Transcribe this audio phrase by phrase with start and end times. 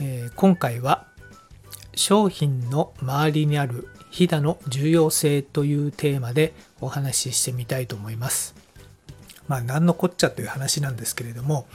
[0.00, 1.06] えー今回は
[1.96, 8.54] 商品の周りにあるひだの重要性というテーマでお話ししてみたいと思います。
[9.48, 11.66] まあ何のこっちゃという話なんですけれども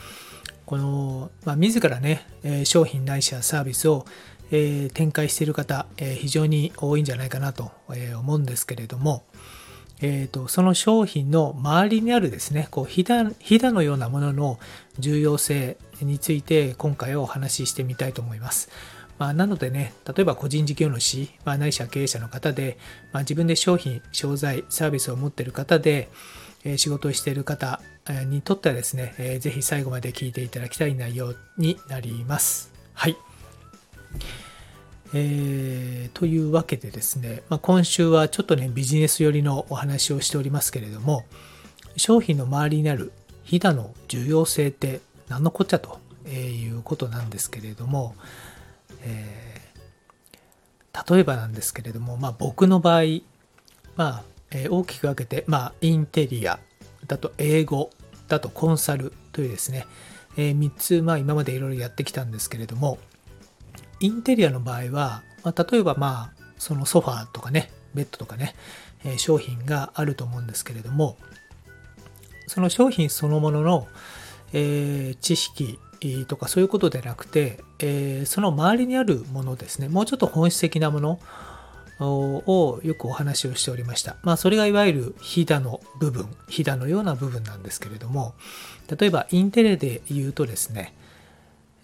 [0.65, 4.05] この、まあ、自らねえ商品ないしはサービスを、
[4.51, 9.23] え展開している方、え非常に多いんじゃないかなとえ思うんですけれども、
[10.01, 14.59] えー、とその商品の周りにあるですねこうひだひだのようなものの
[14.97, 18.69] 重要性について今回お話ししてみたいと思います。
[19.17, 22.77] まあ、なのでね例えば個人事業主、まあ、ないしは経営者の方で、
[23.11, 26.07] まあ、自分で商品商材サービスを持っている方で、
[26.63, 27.81] え仕事をしている方
[28.27, 32.71] にとってはですね、えーぜひ最後まで聞いていただきたい内容になります。
[32.93, 33.17] はい。
[35.13, 41.23] えーというわけでですね、まあ、今週はちょっとねビジネス寄りのお話をしておりますけれども
[41.97, 43.11] 商品の周りにある
[43.43, 48.15] ひだの重要性って何のこっちゃということなんですけれども、
[49.03, 49.49] えー
[51.07, 53.03] 例えばなんですけれども、まあ、僕の場合、
[53.95, 56.59] まあえー大きく分けて、まあ、インテリア
[57.07, 57.91] だと英語
[58.27, 59.85] だとコンサルというですね、
[60.35, 62.97] え3つ、まあ、今までいろいろやってきたんですけれども
[63.99, 68.55] インテリアの場合は、まあ、例えばまあそのソファーとかねベッドとかね、
[69.03, 71.17] えー商品があると思うんですけれども
[72.47, 73.87] その商品そのものの、
[74.53, 75.79] えー知識
[76.27, 81.19] とかそういうことでなくて、えーその周りにあるものですねもうちょっと本質的なもの
[82.01, 84.15] をよくお話をしておりました。
[84.23, 88.33] まあそれがいわゆるひだの部分、ひだのような部分なんですけれども、
[88.97, 90.93] 例えばインテリアで言うとですね、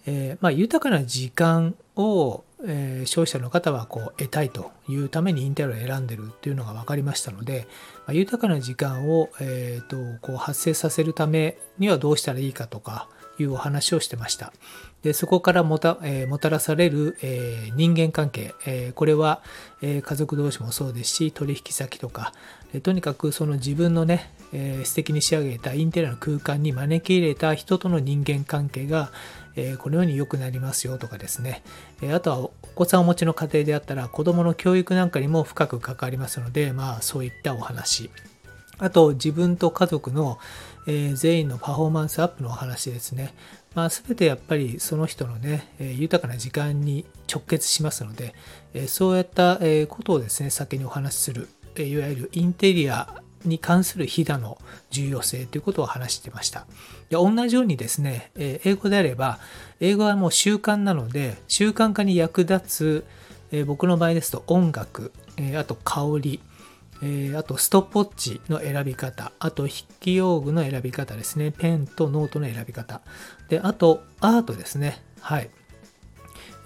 [0.06, 7.68] えーまあ、豊かな時間を、えー消費者の方はこう得たいというためにインテリアを選んでるっていうのが分かりましたので、
[7.98, 14.52] まあ、豊かな時間を、えーとこう発生させるためにはどうしたらいいかとかいうお話をしてました。
[15.02, 19.40] でそこからもた,、えーもたらされる、えー人間関係、えーこれは、
[19.82, 22.32] え家族同士もそうですし取引先とか、
[22.72, 29.12] えとにかくその自分のね、えー素敵に仕上げたインテリアの空間に招き入れた人との人間関係が、
[29.54, 31.62] えこのように良くなりますよとかですね、
[32.02, 38.10] えあとはお子さんをお持ちの家庭であったら子どもの教育なんかにも深く関わりますのでまあそういったお話。
[38.78, 40.38] あと自分と家族の、
[40.86, 43.34] えー全員のパフォーマンスアップのお話ですね。
[43.74, 48.34] まあ、全てやっぱりその人のね、えー豊かな時間に直結しますので、
[48.74, 54.58] えーそういったえことをですね、先にお話しする、えいわゆるインテリアに関するひだの
[54.90, 56.66] 重要性ということを話してました。
[57.08, 59.38] で同じようにですね、え英語であれば、
[59.80, 63.04] 英語はもう習慣なので、習慣化に役立つ、
[63.52, 66.40] え僕の場合ですと音楽、えあと香り、
[67.02, 73.00] えーあとストップウォッチの選び方、あと筆記用具の選び方ですね、ペンとノートの選び方、
[73.48, 75.50] で、あとアートですね、はい。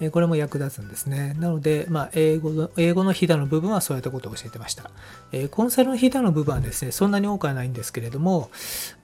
[0.01, 1.37] えこれも役立つんですね。
[1.39, 4.91] なので、まあ、英語の、英語のひだの部分はそういったことを教えてました。
[5.33, 8.51] えコンサルのひだの部分はですね、そんなに多くはないんですけれども、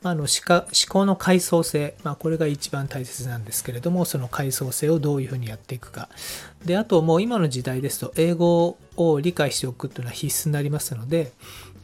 [0.03, 6.09] まあ、の思考の階層性、まあ、これが一番大切なんですけれども、その階層性をどういうふうにやっていくか。
[6.65, 11.33] で、あともう今の時代ですと、英語を理解しておくというのは必須になりますので、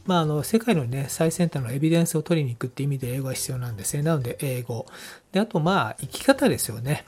[0.05, 4.03] まあ、あの世界の、ね、最先端のエビデンスを取りに行くっていう意味で英語が必要なんですね。
[4.03, 4.85] なので、英語。
[5.31, 7.05] で、あと、まあ、生き方ですよね。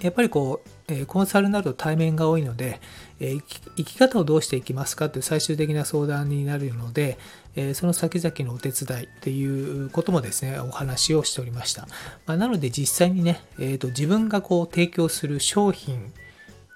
[0.00, 2.80] やっぱりこう、えコンサルになると対面が多いので、
[3.20, 3.38] え
[3.76, 7.18] 生き方をどうしていきますかという最終的な相談になるので、
[7.56, 11.88] えその先々のお手伝いっていうこともですね、お話をしておりました。
[12.26, 16.12] まあなので実際にね、えーと自分がこう提供する商品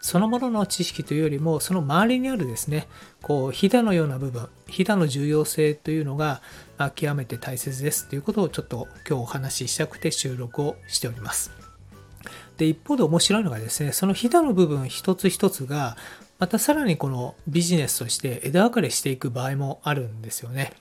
[0.00, 2.88] そのものの知識というよりも、その周りにあるですね、
[3.22, 6.40] こう、ひだのような部分、ひだの重要性というのが、
[6.78, 11.59] まあ極めて大切ですということをちょっと今日お話ししたくて収録をしております。
[12.60, 15.96] で一方で面白いのがですねそのひだの部分一つ一つが
[16.38, 20.74] またさらにこのビジネスとして枝分かれしていく場合もあるんですよね。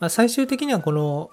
[0.00, 1.30] まあ、最終的にはこの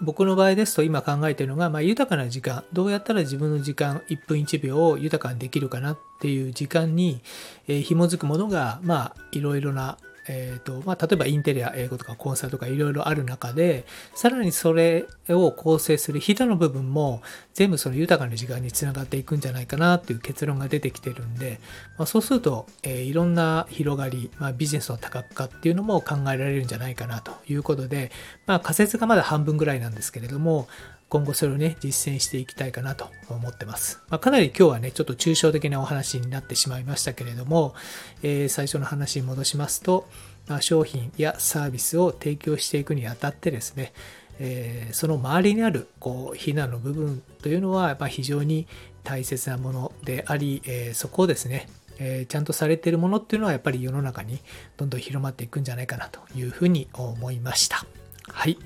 [0.00, 7.20] 僕の場合ですと今考えているのが、まあ、豊かな時間どうやったら自分の時間1分1秒を豊かにできるかなっていう時間に、
[7.68, 9.96] えー紐づくものがまあいろいろな、
[10.28, 13.84] えーとまあ、例えばインテリア、英語とかコンサルとかいろいろある中で、
[14.14, 17.22] さらにそれを構成するひだの部分も
[17.54, 21.60] 全部その豊かな時間につながっていくんじゃないかなっていう結論が出てきてるんで、
[21.96, 28.10] まあ、そうすると、えー、いろんな広がり、まあ、ビジネスの多角化っていうのも考えられるんじゃないかなということで、
[28.46, 30.68] まあ、仮説がまだ半分ぐらいなんですけれども、
[31.08, 34.00] 今後それをね、実践していきたいかなと思ってます。
[34.08, 37.74] まあ、かなり今日はね、ちょっと抽象的なお話になってしまいましたけれども、
[38.22, 40.08] えー、最初の話に戻しますと、
[40.48, 43.92] まあ、商品やサービスを提供していくにあたってですね、
[44.38, 48.66] えー、その周りにあるこう避難の部分というのはやっぱ非常に
[49.02, 51.68] 大切なものであり、えー、そこをですね、
[51.98, 54.40] えー、ちゃんとされているものっていうのはやっぱり世の中に
[54.76, 57.86] どんどん広まっていくんじゃないかなというふうに思いました。
[58.28, 58.58] はい。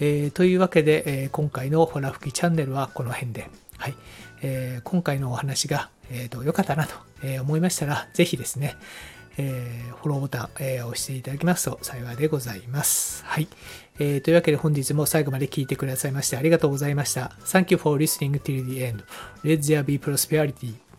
[0.00, 3.94] えー、というわけで、えー、今回のホラ吹きチャンネルはこの辺で、はい
[4.42, 6.94] えー、今回のお話が、えーと、良かったなと
[7.42, 8.76] 思いましたら、ぜひですね、
[9.36, 13.24] えー、フォローボタン、えー、押していただきますと幸いでございます。
[13.24, 13.48] はい、
[13.98, 14.20] えー。
[14.20, 17.32] というわけで本日も最後まで聞いてくださいましてありがとうございました。
[17.44, 19.04] Thank you for listening till the end.
[19.44, 20.89] Let there be prosperity.